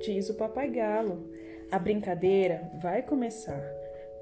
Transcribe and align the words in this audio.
diz 0.00 0.28
o 0.30 0.34
papai 0.34 0.70
galo. 0.70 1.28
A 1.70 1.78
brincadeira 1.78 2.70
vai 2.80 3.02
começar. 3.02 3.62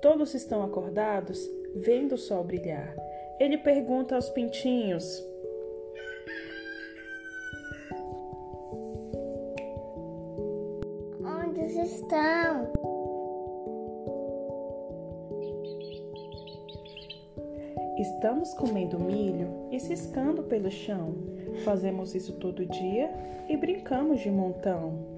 Todos 0.01 0.35
estão 0.35 0.63
acordados, 0.63 1.39
vendo 1.75 2.17
o 2.17 2.19
sol 2.19 2.43
brilhar. 2.43 2.95
Ele 3.39 3.59
pergunta 3.59 4.15
aos 4.17 4.29
pintinhos: 4.31 5.25
Onde 11.21 11.61
estão? 11.61 12.73
Estamos 17.99 18.53
comendo 18.55 18.99
milho 18.99 19.69
e 19.71 19.81
ciscando 19.81 20.43
pelo 20.43 20.71
chão. 20.71 21.15
Fazemos 21.65 22.15
isso 22.15 22.35
todo 22.35 22.67
dia 22.67 23.11
e 23.49 23.57
brincamos 23.57 24.21
de 24.21 24.31
montão. 24.31 25.17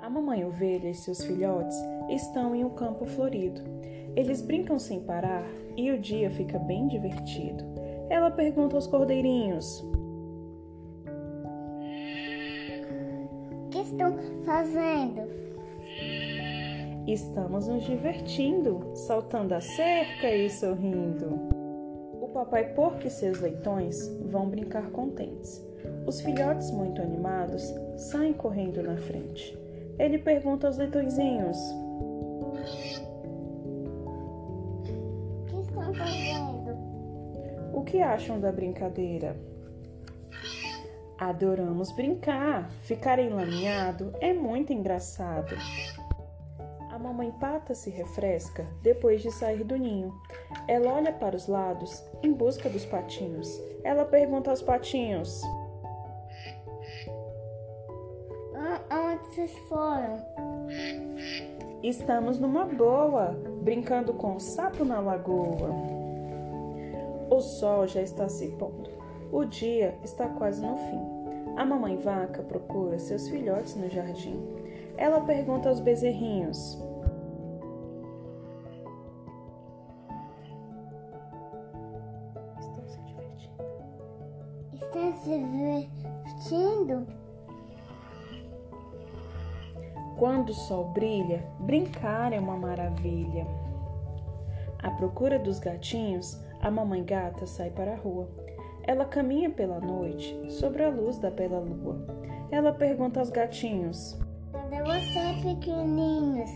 A 0.00 0.10
mamãe 0.10 0.44
ovelha 0.44 0.88
e 0.88 0.94
seus 0.94 1.24
filhotes 1.24 1.76
estão 2.08 2.54
em 2.54 2.64
um 2.64 2.70
campo 2.70 3.06
florido. 3.06 3.60
Eles 4.16 4.42
brincam 4.42 4.78
sem 4.78 5.00
parar 5.00 5.44
e 5.76 5.90
o 5.90 5.98
dia 5.98 6.30
fica 6.30 6.58
bem 6.58 6.88
divertido. 6.88 7.64
Ela 8.10 8.30
pergunta 8.30 8.76
aos 8.76 8.86
cordeirinhos: 8.86 9.80
O 13.60 13.68
que 13.70 13.78
estão 13.78 14.18
fazendo? 14.44 15.22
Estamos 17.06 17.66
nos 17.66 17.84
divertindo, 17.84 18.90
saltando 18.94 19.54
a 19.54 19.60
cerca 19.60 20.30
e 20.30 20.48
sorrindo. 20.48 21.51
O 22.32 22.34
papai 22.34 22.64
porco 22.72 23.06
e 23.06 23.10
seus 23.10 23.40
leitões 23.40 24.08
vão 24.24 24.48
brincar 24.48 24.90
contentes. 24.90 25.62
Os 26.06 26.22
filhotes, 26.22 26.70
muito 26.70 27.02
animados, 27.02 27.62
saem 27.98 28.32
correndo 28.32 28.82
na 28.82 28.96
frente. 28.96 29.54
Ele 29.98 30.16
pergunta 30.16 30.66
aos 30.66 30.78
leitõezinhos: 30.78 31.58
O 35.44 35.44
que 35.46 35.60
estão 35.60 35.92
fazendo? 35.92 36.70
O 37.74 37.82
que 37.84 38.00
acham 38.00 38.40
da 38.40 38.50
brincadeira? 38.50 39.36
Adoramos 41.18 41.92
brincar. 41.92 42.70
Ficar 42.80 43.18
enlameado 43.18 44.10
é 44.22 44.32
muito 44.32 44.72
engraçado. 44.72 45.54
A 46.90 46.98
mamãe 46.98 47.30
pata 47.32 47.74
se 47.74 47.90
refresca 47.90 48.66
depois 48.82 49.20
de 49.20 49.30
sair 49.30 49.64
do 49.64 49.76
ninho. 49.76 50.14
Ela 50.68 50.94
olha 50.94 51.12
para 51.12 51.36
os 51.36 51.46
lados 51.48 52.04
em 52.22 52.32
busca 52.32 52.68
dos 52.68 52.84
patinhos. 52.84 53.60
Ela 53.82 54.04
pergunta 54.04 54.50
aos 54.50 54.62
patinhos: 54.62 55.42
A- 58.54 59.12
Onde 59.12 59.26
vocês 59.34 59.52
foram? 59.68 60.18
Estamos 61.82 62.38
numa 62.38 62.64
boa, 62.64 63.36
brincando 63.62 64.14
com 64.14 64.36
o 64.36 64.40
sapo 64.40 64.84
na 64.84 65.00
lagoa. 65.00 65.70
O 67.30 67.40
sol 67.40 67.86
já 67.86 68.00
está 68.00 68.28
se 68.28 68.48
pondo. 68.52 68.90
O 69.32 69.44
dia 69.44 69.94
está 70.04 70.28
quase 70.28 70.60
no 70.64 70.76
fim. 70.76 71.00
A 71.56 71.64
mamãe 71.64 71.96
vaca 71.96 72.42
procura 72.42 72.98
seus 72.98 73.28
filhotes 73.28 73.74
no 73.74 73.88
jardim. 73.90 74.40
Ela 74.96 75.20
pergunta 75.22 75.68
aos 75.68 75.80
bezerrinhos: 75.80 76.78
Estão 84.92 85.16
se 85.16 85.38
divertindo? 85.38 87.06
Quando 90.18 90.50
o 90.50 90.54
sol 90.54 90.90
brilha, 90.92 91.42
brincar 91.60 92.34
é 92.34 92.38
uma 92.38 92.58
maravilha. 92.58 93.46
À 94.82 94.90
procura 94.90 95.38
dos 95.38 95.58
gatinhos, 95.58 96.38
a 96.60 96.70
mamãe 96.70 97.02
gata 97.02 97.46
sai 97.46 97.70
para 97.70 97.94
a 97.94 97.96
rua. 97.96 98.28
Ela 98.82 99.06
caminha 99.06 99.48
pela 99.48 99.80
noite 99.80 100.38
sobre 100.50 100.84
a 100.84 100.90
luz 100.90 101.18
da 101.18 101.30
bela 101.30 101.58
lua. 101.58 102.04
Ela 102.50 102.74
pergunta 102.74 103.18
aos 103.18 103.30
gatinhos: 103.30 104.18
Cadê 104.52 104.82
você, 104.82 105.40
pequenininhos? 105.42 106.50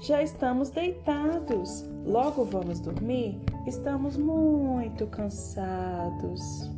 Já 0.00 0.22
estamos 0.22 0.70
deitados. 0.70 1.84
Logo 2.06 2.46
vamos 2.46 2.80
dormir? 2.80 3.38
Estamos 3.66 4.16
muito 4.16 5.06
cansados. 5.08 6.70